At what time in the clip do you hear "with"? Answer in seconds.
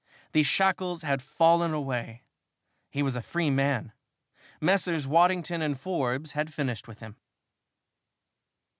6.87-7.01